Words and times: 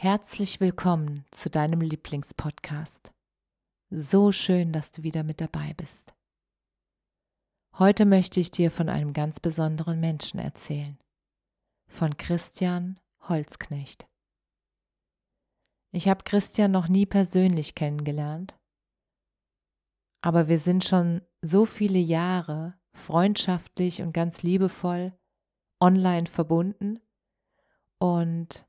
Herzlich 0.00 0.60
willkommen 0.60 1.24
zu 1.32 1.50
deinem 1.50 1.80
Lieblingspodcast. 1.80 3.10
So 3.90 4.30
schön, 4.30 4.72
dass 4.72 4.92
du 4.92 5.02
wieder 5.02 5.24
mit 5.24 5.40
dabei 5.40 5.74
bist. 5.76 6.14
Heute 7.76 8.06
möchte 8.06 8.38
ich 8.38 8.52
dir 8.52 8.70
von 8.70 8.88
einem 8.88 9.12
ganz 9.12 9.40
besonderen 9.40 9.98
Menschen 9.98 10.38
erzählen. 10.38 11.00
Von 11.88 12.16
Christian 12.16 13.00
Holzknecht. 13.22 14.06
Ich 15.90 16.06
habe 16.06 16.22
Christian 16.22 16.70
noch 16.70 16.86
nie 16.86 17.04
persönlich 17.04 17.74
kennengelernt, 17.74 18.56
aber 20.20 20.46
wir 20.46 20.60
sind 20.60 20.84
schon 20.84 21.22
so 21.42 21.66
viele 21.66 21.98
Jahre 21.98 22.78
freundschaftlich 22.92 24.00
und 24.00 24.12
ganz 24.12 24.44
liebevoll 24.44 25.12
online 25.80 26.28
verbunden 26.28 27.00
und 27.98 28.67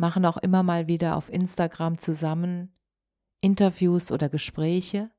machen 0.00 0.24
auch 0.24 0.38
immer 0.38 0.62
mal 0.62 0.88
wieder 0.88 1.14
auf 1.14 1.30
Instagram 1.30 1.98
zusammen 1.98 2.74
Interviews 3.42 4.10
oder 4.10 4.30
Gespräche 4.30 5.10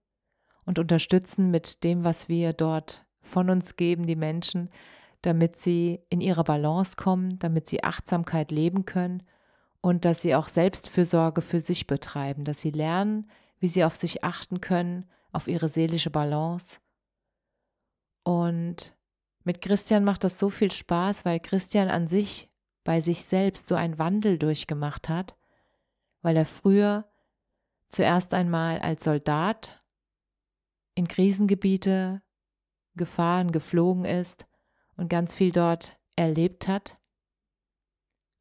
und 0.66 0.80
unterstützen 0.80 1.52
mit 1.52 1.84
dem, 1.84 2.04
was 2.04 2.30
wir 2.30 2.52
dort 2.52 3.06
von 3.22 3.52
uns 3.52 3.76
geben, 3.76 4.08
die 4.08 4.16
Menschen, 4.16 4.72
damit 5.22 5.58
sie 5.60 6.02
in 6.10 6.20
ihre 6.20 6.44
Balance 6.44 6.96
kommen, 6.96 7.38
damit 7.38 7.68
sie 7.68 7.84
Achtsamkeit 7.84 8.50
leben 8.50 8.86
können 8.86 9.22
und 9.82 10.04
dass 10.04 10.24
sie 10.24 10.34
auch 10.34 10.48
Selbstfürsorge 10.48 11.42
für 11.42 11.62
sich 11.62 11.86
betreiben, 11.86 12.44
dass 12.44 12.62
sie 12.62 12.72
lernen, 12.72 13.30
wie 13.60 13.68
sie 13.68 13.84
auf 13.84 13.94
sich 13.94 14.24
achten 14.24 14.62
können, 14.62 15.06
auf 15.32 15.48
ihre 15.48 15.70
seelische 15.70 16.10
Balance. 16.10 16.80
Und 18.24 18.96
mit 19.44 19.62
Christian 19.62 20.04
macht 20.04 20.24
das 20.24 20.40
so 20.40 20.50
viel 20.50 20.72
Spaß, 20.72 21.24
weil 21.24 21.40
Christian 21.40 21.90
an 21.90 22.08
sich 22.08 22.51
bei 22.84 23.02
sich 23.02 23.24
selbst 23.26 23.68
so 23.68 23.76
einen 23.76 23.98
Wandel 23.98 24.38
durchgemacht 24.38 25.10
hat, 25.10 25.36
weil 26.22 26.36
er 26.36 26.46
früher 26.46 27.06
zuerst 27.88 28.34
einmal 28.34 28.80
als 28.80 29.04
Soldat 29.04 29.84
in 30.96 31.08
Krisengebiete 31.08 32.22
gefahren, 32.96 33.52
geflogen 33.52 34.06
ist 34.06 34.46
und 34.98 35.10
ganz 35.10 35.36
viel 35.36 35.52
dort 35.52 36.00
erlebt 36.16 36.68
hat 36.68 36.98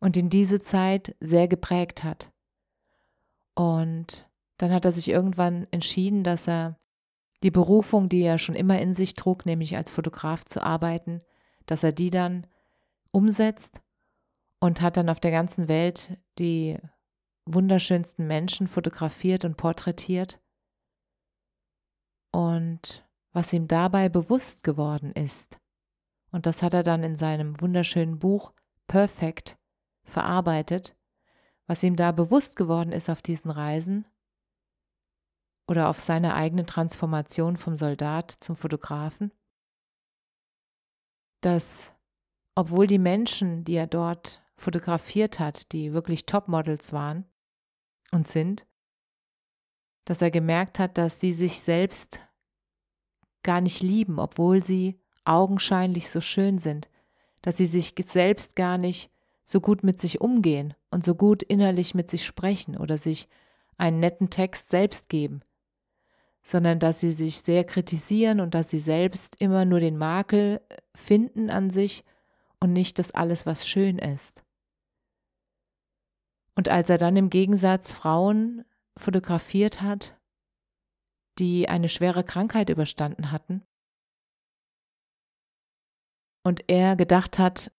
und 0.00 0.16
in 0.16 0.30
diese 0.30 0.60
Zeit 0.60 1.14
sehr 1.20 1.46
geprägt 1.48 2.02
hat. 2.02 2.32
Und 3.54 4.28
dann 4.56 4.72
hat 4.72 4.84
er 4.84 4.92
sich 4.92 5.08
irgendwann 5.08 5.66
entschieden, 5.70 6.24
dass 6.24 6.48
er 6.48 6.78
die 7.42 7.50
Berufung, 7.50 8.08
die 8.08 8.22
er 8.22 8.38
schon 8.38 8.54
immer 8.54 8.80
in 8.80 8.94
sich 8.94 9.14
trug, 9.14 9.46
nämlich 9.46 9.76
als 9.76 9.90
Fotograf 9.90 10.44
zu 10.44 10.62
arbeiten, 10.62 11.22
dass 11.66 11.82
er 11.82 11.92
die 11.92 12.10
dann 12.10 12.46
umsetzt 13.12 13.80
und 14.60 14.80
hat 14.80 14.96
dann 14.96 15.08
auf 15.08 15.20
der 15.20 15.30
ganzen 15.30 15.68
Welt 15.68 16.18
die 16.38 16.78
wunderschönsten 17.46 18.26
Menschen 18.26 18.68
fotografiert 18.68 19.44
und 19.44 19.56
porträtiert. 19.56 20.40
Und 22.32 23.04
was 23.32 23.52
ihm 23.52 23.66
dabei 23.66 24.08
bewusst 24.08 24.62
geworden 24.62 25.12
ist, 25.12 25.58
und 26.30 26.46
das 26.46 26.62
hat 26.62 26.74
er 26.74 26.82
dann 26.82 27.02
in 27.02 27.16
seinem 27.16 27.60
wunderschönen 27.60 28.18
Buch 28.18 28.52
Perfect 28.86 29.58
verarbeitet, 30.04 30.96
was 31.66 31.82
ihm 31.82 31.96
da 31.96 32.12
bewusst 32.12 32.56
geworden 32.56 32.92
ist 32.92 33.08
auf 33.08 33.22
diesen 33.22 33.50
Reisen 33.50 34.06
oder 35.66 35.88
auf 35.88 36.00
seine 36.00 36.34
eigene 36.34 36.66
Transformation 36.66 37.56
vom 37.56 37.76
Soldat 37.76 38.32
zum 38.40 38.56
Fotografen, 38.56 39.32
dass 41.40 41.92
obwohl 42.56 42.86
die 42.86 42.98
Menschen, 42.98 43.64
die 43.64 43.74
er 43.74 43.86
dort 43.86 44.42
fotografiert 44.60 45.40
hat, 45.40 45.72
die 45.72 45.92
wirklich 45.92 46.26
Topmodels 46.26 46.92
waren 46.92 47.24
und 48.12 48.28
sind, 48.28 48.66
dass 50.04 50.22
er 50.22 50.30
gemerkt 50.30 50.78
hat, 50.78 50.98
dass 50.98 51.20
sie 51.20 51.32
sich 51.32 51.60
selbst 51.60 52.20
gar 53.42 53.60
nicht 53.60 53.82
lieben, 53.82 54.18
obwohl 54.18 54.62
sie 54.62 55.00
augenscheinlich 55.24 56.10
so 56.10 56.20
schön 56.20 56.58
sind, 56.58 56.88
dass 57.42 57.56
sie 57.56 57.66
sich 57.66 57.94
selbst 58.06 58.54
gar 58.54 58.76
nicht 58.76 59.10
so 59.44 59.60
gut 59.60 59.82
mit 59.82 60.00
sich 60.00 60.20
umgehen 60.20 60.74
und 60.90 61.04
so 61.04 61.14
gut 61.14 61.42
innerlich 61.42 61.94
mit 61.94 62.10
sich 62.10 62.24
sprechen 62.26 62.76
oder 62.76 62.98
sich 62.98 63.28
einen 63.78 63.98
netten 63.98 64.28
Text 64.28 64.68
selbst 64.68 65.08
geben, 65.08 65.40
sondern 66.42 66.78
dass 66.78 67.00
sie 67.00 67.12
sich 67.12 67.40
sehr 67.40 67.64
kritisieren 67.64 68.40
und 68.40 68.54
dass 68.54 68.68
sie 68.68 68.78
selbst 68.78 69.40
immer 69.40 69.64
nur 69.64 69.80
den 69.80 69.96
Makel 69.96 70.60
finden 70.94 71.48
an 71.48 71.70
sich 71.70 72.04
und 72.60 72.74
nicht 72.74 72.98
das 72.98 73.12
alles, 73.12 73.46
was 73.46 73.66
schön 73.66 73.98
ist. 73.98 74.42
Und 76.60 76.68
als 76.68 76.90
er 76.90 76.98
dann 76.98 77.16
im 77.16 77.30
Gegensatz 77.30 77.90
Frauen 77.90 78.66
fotografiert 78.94 79.80
hat, 79.80 80.20
die 81.38 81.70
eine 81.70 81.88
schwere 81.88 82.22
Krankheit 82.22 82.68
überstanden 82.68 83.32
hatten, 83.32 83.62
und 86.42 86.68
er 86.68 86.96
gedacht 86.96 87.38
hat, 87.38 87.72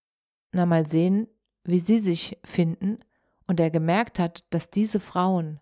na 0.50 0.66
mal 0.66 0.84
sehen, 0.84 1.28
wie 1.62 1.78
sie 1.78 2.00
sich 2.00 2.40
finden, 2.42 2.98
und 3.46 3.60
er 3.60 3.70
gemerkt 3.70 4.18
hat, 4.18 4.44
dass 4.50 4.68
diese 4.68 4.98
Frauen 4.98 5.60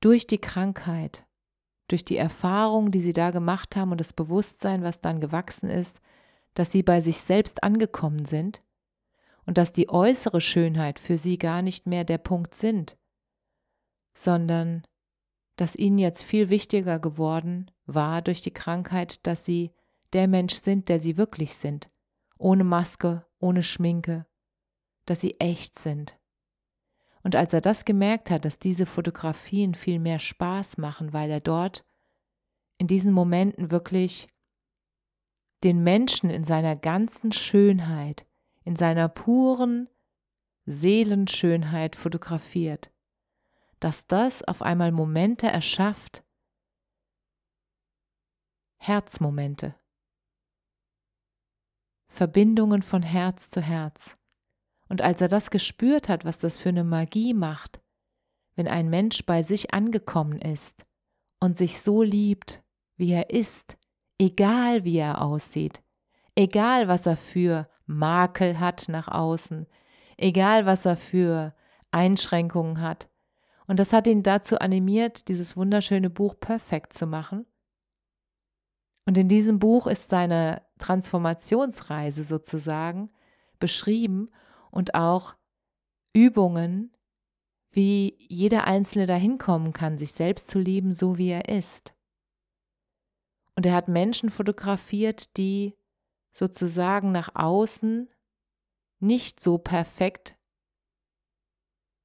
durch 0.00 0.26
die 0.26 0.42
Krankheit, 0.42 1.26
durch 1.88 2.04
die 2.04 2.18
Erfahrung, 2.18 2.90
die 2.90 3.00
sie 3.00 3.14
da 3.14 3.30
gemacht 3.30 3.76
haben 3.76 3.92
und 3.92 3.98
das 3.98 4.12
Bewusstsein, 4.12 4.82
was 4.82 5.00
dann 5.00 5.22
gewachsen 5.22 5.70
ist, 5.70 6.02
dass 6.52 6.70
sie 6.70 6.82
bei 6.82 7.00
sich 7.00 7.16
selbst 7.22 7.62
angekommen 7.62 8.26
sind, 8.26 8.62
und 9.46 9.58
dass 9.58 9.72
die 9.72 9.88
äußere 9.88 10.40
Schönheit 10.40 10.98
für 10.98 11.18
sie 11.18 11.38
gar 11.38 11.62
nicht 11.62 11.86
mehr 11.86 12.04
der 12.04 12.18
Punkt 12.18 12.54
sind, 12.54 12.96
sondern 14.14 14.84
dass 15.56 15.76
ihnen 15.76 15.98
jetzt 15.98 16.22
viel 16.22 16.48
wichtiger 16.48 16.98
geworden 16.98 17.70
war 17.84 18.22
durch 18.22 18.40
die 18.40 18.52
Krankheit, 18.52 19.26
dass 19.26 19.44
sie 19.44 19.72
der 20.12 20.28
Mensch 20.28 20.54
sind, 20.54 20.88
der 20.88 21.00
sie 21.00 21.16
wirklich 21.16 21.54
sind, 21.54 21.90
ohne 22.38 22.64
Maske, 22.64 23.26
ohne 23.38 23.62
Schminke, 23.62 24.26
dass 25.06 25.20
sie 25.20 25.38
echt 25.38 25.78
sind. 25.78 26.18
Und 27.22 27.36
als 27.36 27.52
er 27.52 27.60
das 27.60 27.84
gemerkt 27.84 28.30
hat, 28.30 28.44
dass 28.44 28.58
diese 28.58 28.86
Fotografien 28.86 29.74
viel 29.74 29.98
mehr 29.98 30.18
Spaß 30.18 30.78
machen, 30.78 31.12
weil 31.12 31.30
er 31.30 31.40
dort 31.40 31.84
in 32.78 32.86
diesen 32.86 33.12
Momenten 33.12 33.70
wirklich 33.70 34.28
den 35.62 35.82
Menschen 35.82 36.30
in 36.30 36.44
seiner 36.44 36.76
ganzen 36.76 37.32
Schönheit 37.32 38.26
in 38.64 38.76
seiner 38.76 39.08
puren 39.08 39.88
Seelenschönheit 40.66 41.96
fotografiert, 41.96 42.90
dass 43.80 44.06
das 44.06 44.42
auf 44.42 44.62
einmal 44.62 44.92
Momente 44.92 45.46
erschafft, 45.46 46.24
Herzmomente, 48.78 49.74
Verbindungen 52.08 52.82
von 52.82 53.02
Herz 53.02 53.50
zu 53.50 53.60
Herz. 53.60 54.16
Und 54.88 55.02
als 55.02 55.20
er 55.20 55.28
das 55.28 55.50
gespürt 55.50 56.08
hat, 56.08 56.24
was 56.24 56.38
das 56.38 56.58
für 56.58 56.70
eine 56.70 56.82
Magie 56.82 57.34
macht, 57.34 57.80
wenn 58.56 58.66
ein 58.66 58.90
Mensch 58.90 59.24
bei 59.24 59.42
sich 59.42 59.72
angekommen 59.72 60.38
ist 60.40 60.84
und 61.38 61.56
sich 61.56 61.80
so 61.80 62.02
liebt, 62.02 62.62
wie 62.96 63.12
er 63.12 63.30
ist, 63.30 63.76
egal 64.18 64.84
wie 64.84 64.98
er 64.98 65.22
aussieht, 65.22 65.82
egal 66.34 66.88
was 66.88 67.06
er 67.06 67.16
für 67.16 67.69
Makel 67.90 68.60
hat 68.60 68.88
nach 68.88 69.08
außen, 69.08 69.66
egal 70.16 70.64
was 70.64 70.86
er 70.86 70.96
für 70.96 71.54
Einschränkungen 71.90 72.80
hat. 72.80 73.08
Und 73.66 73.78
das 73.80 73.92
hat 73.92 74.06
ihn 74.06 74.22
dazu 74.22 74.58
animiert, 74.58 75.28
dieses 75.28 75.56
wunderschöne 75.56 76.10
Buch 76.10 76.38
perfekt 76.38 76.92
zu 76.92 77.06
machen. 77.06 77.46
Und 79.06 79.18
in 79.18 79.28
diesem 79.28 79.58
Buch 79.58 79.86
ist 79.86 80.08
seine 80.08 80.62
Transformationsreise 80.78 82.24
sozusagen 82.24 83.10
beschrieben 83.58 84.30
und 84.70 84.94
auch 84.94 85.34
Übungen, 86.12 86.94
wie 87.70 88.16
jeder 88.18 88.64
Einzelne 88.64 89.06
dahin 89.06 89.38
kommen 89.38 89.72
kann, 89.72 89.98
sich 89.98 90.12
selbst 90.12 90.50
zu 90.50 90.58
lieben, 90.58 90.92
so 90.92 91.18
wie 91.18 91.30
er 91.30 91.48
ist. 91.48 91.94
Und 93.56 93.66
er 93.66 93.74
hat 93.74 93.88
Menschen 93.88 94.30
fotografiert, 94.30 95.36
die 95.36 95.76
sozusagen 96.32 97.12
nach 97.12 97.34
außen 97.34 98.08
nicht 99.00 99.40
so 99.40 99.58
perfekt 99.58 100.36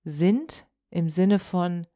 sind, 0.03 0.67
im 0.89 1.09
Sinne 1.09 1.39
von, 1.39 1.87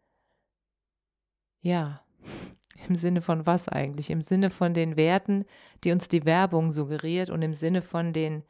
ja, 1.61 2.05
im 2.87 2.95
Sinne 2.95 3.21
von 3.21 3.45
was 3.45 3.67
eigentlich? 3.67 4.09
Im 4.09 4.21
Sinne 4.21 4.49
von 4.49 4.73
den 4.73 4.97
Werten, 4.97 5.45
die 5.83 5.91
uns 5.91 6.07
die 6.07 6.25
Werbung 6.25 6.71
suggeriert 6.71 7.29
und 7.29 7.41
im 7.41 7.53
Sinne 7.53 7.81
von 7.81 8.13
den, 8.13 8.43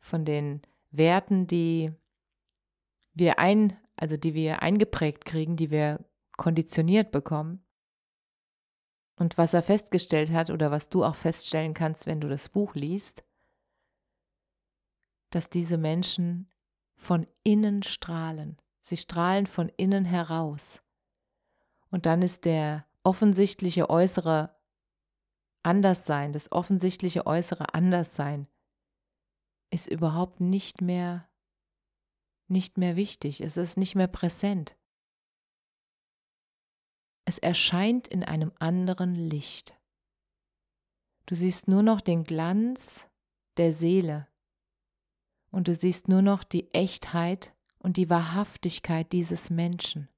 von 0.00 0.24
den 0.24 0.62
Werten, 0.90 1.46
die 1.46 1.92
wir 3.14 3.38
ein, 3.38 3.76
also 3.96 4.16
die 4.16 4.34
wir 4.34 4.62
eingeprägt 4.62 5.24
kriegen, 5.24 5.56
die 5.56 5.70
wir 5.70 6.04
konditioniert 6.36 7.10
bekommen. 7.10 7.64
Und 9.16 9.38
was 9.38 9.54
er 9.54 9.62
festgestellt 9.62 10.32
hat 10.32 10.50
oder 10.50 10.70
was 10.70 10.88
du 10.88 11.04
auch 11.04 11.14
feststellen 11.14 11.74
kannst, 11.74 12.06
wenn 12.06 12.20
du 12.20 12.28
das 12.28 12.48
Buch 12.48 12.74
liest, 12.74 13.22
dass 15.30 15.50
diese 15.50 15.78
Menschen 15.78 16.50
von 16.94 17.26
innen 17.42 17.82
strahlen. 17.82 18.58
Sie 18.80 18.96
strahlen 18.96 19.46
von 19.46 19.68
innen 19.76 20.04
heraus. 20.04 20.82
Und 21.90 22.06
dann 22.06 22.22
ist 22.22 22.44
der 22.44 22.86
offensichtliche 23.02 23.90
äußere 23.90 24.54
Anderssein, 25.62 26.32
das 26.32 26.50
offensichtliche 26.50 27.26
äußere 27.26 27.74
Anderssein 27.74 28.48
ist 29.70 29.86
überhaupt 29.88 30.40
nicht 30.40 30.80
mehr 30.80 31.28
nicht 32.48 32.76
mehr 32.76 32.96
wichtig, 32.96 33.40
es 33.40 33.56
ist 33.56 33.78
nicht 33.78 33.94
mehr 33.94 34.08
präsent. 34.08 34.76
Es 37.24 37.38
erscheint 37.38 38.08
in 38.08 38.24
einem 38.24 38.52
anderen 38.58 39.14
Licht. 39.14 39.74
Du 41.26 41.34
siehst 41.34 41.68
nur 41.68 41.82
noch 41.82 42.00
den 42.00 42.24
Glanz 42.24 43.06
der 43.56 43.72
Seele 43.72 44.26
und 45.50 45.68
du 45.68 45.74
siehst 45.74 46.08
nur 46.08 46.22
noch 46.22 46.42
die 46.42 46.72
Echtheit 46.72 47.54
und 47.78 47.96
die 47.96 48.10
Wahrhaftigkeit 48.10 49.12
dieses 49.12 49.50
Menschen. 49.50 50.08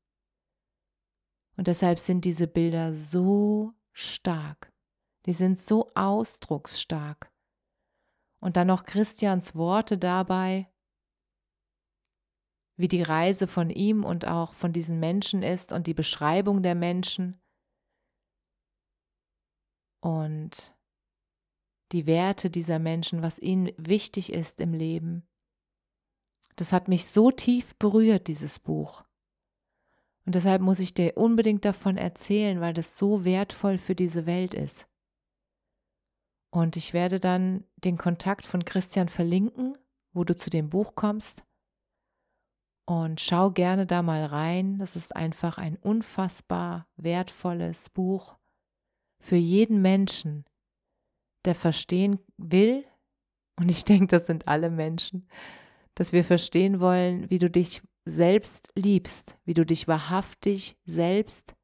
Und 1.57 1.67
deshalb 1.67 1.99
sind 1.99 2.25
diese 2.25 2.47
Bilder 2.47 2.95
so 2.95 3.73
stark. 3.93 4.73
Die 5.27 5.33
sind 5.33 5.59
so 5.59 5.93
ausdrucksstark. 5.95 7.31
Und 8.41 8.57
dann 8.57 8.67
noch 8.67 8.85
Christians 8.85 9.55
Worte 9.55 9.97
dabei, 9.97 10.69
wie 12.77 12.89
die 12.89 13.03
Reise 13.03 13.47
von 13.47 13.71
ihm 13.71 14.05
und 14.05 14.27
auch 14.27 14.55
von 14.55 14.73
diesen 14.73 14.99
Menschen 14.99 15.43
ist 15.43 15.73
und 15.73 15.87
die 15.87 15.95
Beschreibung 15.95 16.63
der 16.63 16.75
Menschen 16.75 17.41
und 20.01 20.75
die 21.93 22.07
Werte 22.07 22.51
dieser 22.51 22.79
Menschen, 22.79 23.23
was 23.23 23.39
ihnen 23.39 23.71
wichtig 23.77 24.33
ist 24.33 24.61
im 24.61 24.75
Leben. 24.75 25.27
Das 26.57 26.73
hat 26.73 26.89
mich 26.89 27.07
so 27.07 27.31
tief 27.31 27.77
berührt, 27.77 28.29
dieses 28.29 28.59
Buch. 28.59 29.05
Und 30.27 30.35
deshalb 30.35 30.63
muss 30.63 30.81
ich 30.81 30.95
dir 30.95 31.17
unbedingt 31.17 31.65
davon 31.65 31.97
erzählen, 31.97 32.61
weil 32.61 32.75
das 32.75 32.97
so 32.97 33.25
wertvoll 33.25 33.79
für 33.79 33.95
diese 33.95 34.27
Welt 34.27 34.55
ist. 34.55 34.87
Und 36.51 36.77
ich 36.77 36.93
werde 36.93 37.21
dann 37.21 37.65
den 37.77 37.99
Kontakt 37.99 38.47
von 38.47 38.65
Christian 38.65 39.09
verlinken, 39.09 39.77
wo 40.13 40.25
du 40.25 40.37
zu 40.37 40.51
dem 40.51 40.71
Buch 40.71 40.95
kommst. 40.95 41.45
Und 42.87 43.21
schau 43.21 43.51
gerne 43.51 43.87
da 43.87 44.03
mal 44.03 44.25
rein. 44.27 44.79
Das 44.79 44.97
ist 44.97 45.17
einfach 45.17 45.59
ein 45.59 45.77
unfassbar 45.77 46.87
wertvolles 46.97 47.89
Buch 47.91 48.37
für 49.19 49.37
jeden 49.37 49.81
Menschen, 49.81 50.45
der 51.45 51.55
verstehen 51.55 52.19
will. 52.37 52.85
Und 53.57 53.71
ich 53.71 53.85
denke, 53.85 54.09
das 54.09 54.27
sind 54.27 54.49
alle 54.49 54.71
Menschen, 54.71 55.29
dass 55.95 56.13
wir 56.13 56.25
verstehen 56.25 56.81
wollen, 56.81 57.31
wie 57.31 57.39
du 57.39 57.49
dich 57.49 57.83
selbst 58.05 58.71
liebst, 58.75 59.37
wie 59.45 59.55
du 59.55 59.65
dich 59.65 59.89
wahrhaftig 59.89 60.77
selbst 60.85 61.55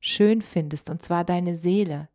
schön 0.00 0.40
findest, 0.40 0.88
und 0.88 1.02
zwar 1.02 1.24
deine 1.24 1.56
Seele. 1.56 2.08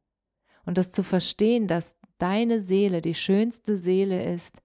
Und 0.65 0.79
das 0.79 0.91
zu 0.91 1.03
verstehen, 1.03 1.67
dass 1.67 1.95
deine 2.17 2.61
Seele 2.61 3.01
die 3.01 3.13
schönste 3.13 3.77
Seele 3.77 4.23
ist, 4.33 4.61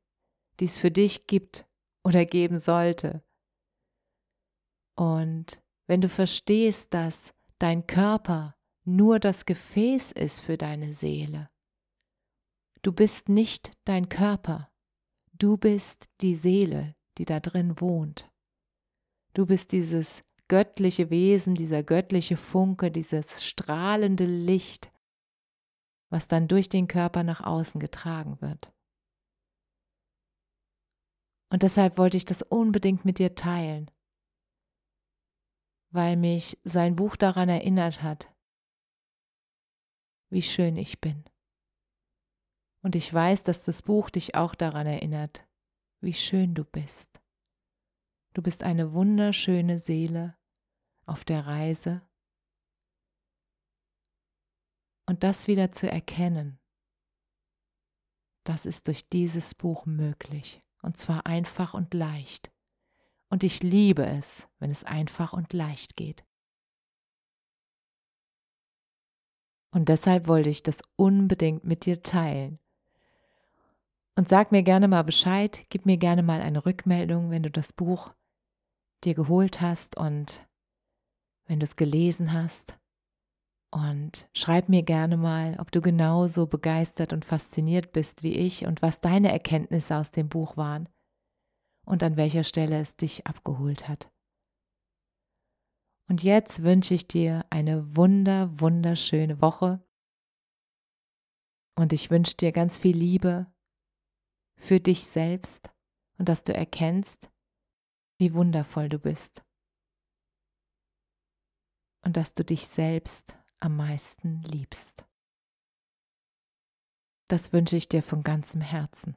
die 0.59 0.65
es 0.65 0.79
für 0.79 0.91
dich 0.91 1.27
gibt 1.27 1.67
oder 2.03 2.25
geben 2.25 2.59
sollte. 2.59 3.23
Und 5.01 5.63
wenn 5.87 6.03
du 6.03 6.11
verstehst, 6.11 6.93
dass 6.93 7.33
dein 7.59 7.87
Körper 7.87 8.55
nur 8.85 9.19
das 9.19 9.47
Gefäß 9.47 10.13
ist 10.13 10.43
für 10.43 10.59
deine 10.59 10.93
Seele, 10.93 11.49
du 12.83 12.93
bist 12.93 13.31
nicht 13.31 13.73
dein 13.87 14.11
Körper, 14.11 14.71
du 15.33 15.57
bist 15.57 16.11
die 16.21 16.35
Seele, 16.35 16.97
die 17.17 17.25
da 17.25 17.41
drin 17.41 17.81
wohnt. 17.81 18.31
Du 19.33 19.47
bist 19.47 19.73
dieses 19.73 20.23
göttliche 20.49 21.09
Wesen, 21.09 21.55
dieser 21.55 21.83
göttliche 21.83 22.37
Funke, 22.37 22.91
dieses 22.91 23.43
strahlende 23.43 24.27
Licht, 24.27 24.93
was 26.11 26.29
dann 26.29 26.47
durch 26.47 26.69
den 26.69 26.89
Körper 26.89 27.23
nach 27.23 27.41
außen 27.41 27.81
getragen 27.81 28.39
wird. 28.43 28.71
Und 31.49 31.63
deshalb 31.63 31.97
wollte 31.97 32.19
ich 32.19 32.27
das 32.27 32.43
unbedingt 32.43 33.07
mit 33.07 33.19
dir 33.19 33.35
teilen, 33.35 33.91
weil 35.91 36.17
mich 36.17 36.59
sein 36.65 36.97
Buch 36.97 37.17
daran 37.17 37.49
erinnert 37.49 38.03
hat, 38.03 38.33
wie 40.31 40.43
schön 40.43 40.77
ich 40.77 41.01
bin. 41.01 41.25
Und 42.83 42.95
ich 42.95 43.13
weiß, 43.13 43.45
dass 43.45 43.65
das 43.65 43.83
Buch 43.83 44.11
dich 44.11 44.35
auch 44.35 44.55
daran 44.55 44.87
erinnert, 44.87 45.47
wie 46.01 46.15
schön 46.15 46.55
du 46.55 46.65
bist. 46.65 47.21
Du 48.33 48.43
bist 48.43 48.63
eine 48.63 48.93
wunderschöne 48.93 49.79
Seele 49.79 50.37
auf 51.05 51.25
der 51.25 51.47
Reise. 51.47 52.03
Und 55.07 55.25
das 55.25 55.49
wieder 55.49 55.73
zu 55.73 55.91
erkennen, 55.91 56.61
das 58.45 58.65
ist 58.65 58.87
durch 58.87 59.09
dieses 59.09 59.55
Buch 59.55 59.85
möglich. 59.85 60.63
Und 60.83 60.97
zwar 60.97 61.27
einfach 61.27 61.75
und 61.75 61.93
leicht. 61.93 62.51
Und 63.31 63.45
ich 63.45 63.63
liebe 63.63 64.05
es, 64.05 64.47
wenn 64.59 64.71
es 64.71 64.85
einfach 64.85 65.33
und 65.33 65.53
leicht 65.53 65.97
geht. 65.97 66.25
Und 69.73 69.89
deshalb 69.89 70.27
wollte 70.27 70.51
ich 70.51 70.65
das 70.65 70.83
unbedingt 70.97 71.65
mit 71.65 71.87
dir 71.87 72.03
teilen. 72.03 72.59
Und 74.17 74.29
sag 74.29 74.51
mir 74.51 74.65
gerne 74.65 74.89
mal 74.89 75.05
Bescheid, 75.05 75.63
gib 75.69 75.87
mir 75.87 75.97
gerne 75.97 76.25
mal 76.25 76.41
eine 76.41 76.67
Rückmeldung, 76.67 77.31
wenn 77.31 77.45
du 77.45 77.51
das 77.53 77.73
Buch 77.73 78.13
dir 79.05 79.15
geholt 79.15 79.61
hast 79.61 79.97
und 79.97 80.45
wenn 81.47 81.61
du 81.61 81.65
es 81.65 81.77
gelesen 81.77 82.33
hast. 82.33 82.77
Und 83.71 84.29
schreib 84.35 84.69
mir 84.69 84.83
gerne 84.83 85.17
mal, 85.17 85.57
ob 85.61 85.71
du 85.71 85.81
genauso 85.81 86.49
begeistert 86.49 87.13
und 87.13 87.25
fasziniert 87.25 87.93
bist 87.93 88.25
wie 88.25 88.33
ich 88.33 88.67
und 88.67 88.83
was 88.83 89.01
deine 89.01 89.31
Erkenntnisse 89.31 89.97
aus 89.97 90.11
dem 90.11 90.29
Buch 90.29 90.57
waren 90.57 90.89
und 91.85 92.03
an 92.03 92.17
welcher 92.17 92.45
Stelle 92.45 92.81
es 92.81 92.97
dich 92.97 93.27
abgeholt 93.27 93.89
hat. 93.89 94.11
Und 96.09 96.23
jetzt 96.23 96.63
wünsche 96.63 96.95
ich 96.95 97.07
dir 97.07 97.45
eine 97.51 97.97
wunder, 97.97 98.61
wunderschöne 98.61 99.41
Woche 99.41 99.81
und 101.77 101.93
ich 101.93 102.11
wünsche 102.11 102.37
dir 102.37 102.53
ganz 102.53 102.79
viel 102.79 102.97
Liebe 102.97 103.47
für 104.57 104.81
dich 104.81 105.05
selbst 105.05 105.71
und 106.19 106.29
dass 106.29 106.45
du 106.45 106.53
erkennst, 106.53 107.31
wie 108.19 108.35
wundervoll 108.35 108.89
du 108.89 108.99
bist 108.99 109.45
und 112.05 112.17
dass 112.17 112.35
du 112.35 112.45
dich 112.45 112.67
selbst 112.67 113.37
am 113.59 113.77
meisten 113.77 114.43
liebst. 114.43 115.05
Das 117.29 117.53
wünsche 117.53 117.77
ich 117.77 117.89
dir 117.89 118.03
von 118.03 118.23
ganzem 118.23 118.61
Herzen. 118.61 119.17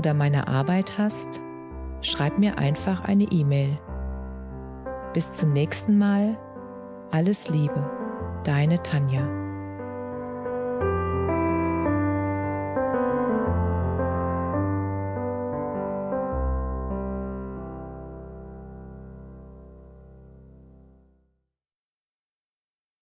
oder 0.00 0.14
meiner 0.14 0.48
Arbeit 0.48 0.96
hast, 0.96 1.42
schreib 2.00 2.38
mir 2.38 2.56
einfach 2.56 3.04
eine 3.04 3.24
E-Mail. 3.24 3.78
Bis 5.12 5.36
zum 5.36 5.52
nächsten 5.52 5.98
Mal. 5.98 6.38
Alles 7.10 7.50
Liebe, 7.50 7.84
deine 8.44 8.82
Tanja. 8.82 9.49